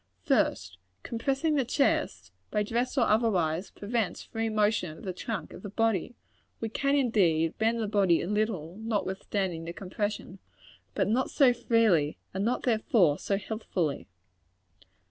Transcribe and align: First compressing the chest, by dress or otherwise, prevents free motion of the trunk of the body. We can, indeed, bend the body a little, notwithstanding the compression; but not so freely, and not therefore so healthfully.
First 0.23 0.79
compressing 1.03 1.53
the 1.53 1.63
chest, 1.63 2.31
by 2.49 2.63
dress 2.63 2.97
or 2.97 3.05
otherwise, 3.05 3.69
prevents 3.69 4.23
free 4.23 4.49
motion 4.49 4.97
of 4.97 5.03
the 5.03 5.13
trunk 5.13 5.53
of 5.53 5.61
the 5.61 5.69
body. 5.69 6.15
We 6.59 6.69
can, 6.69 6.95
indeed, 6.95 7.55
bend 7.59 7.79
the 7.79 7.87
body 7.87 8.19
a 8.23 8.27
little, 8.27 8.77
notwithstanding 8.81 9.65
the 9.65 9.73
compression; 9.73 10.39
but 10.95 11.07
not 11.07 11.29
so 11.29 11.53
freely, 11.53 12.17
and 12.33 12.43
not 12.43 12.63
therefore 12.63 13.19
so 13.19 13.37
healthfully. 13.37 14.07